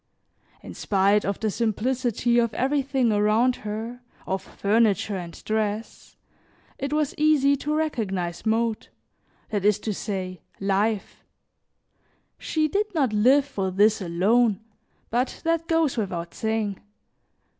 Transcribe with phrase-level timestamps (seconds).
[0.63, 6.15] In spite of the simplicity of everything around her, of furniture and dress,
[6.79, 8.87] it was easy to recognize mode,
[9.49, 11.23] that is to say, life;
[12.39, 14.59] she did not live for this alone,
[15.11, 16.79] but that goes without saying.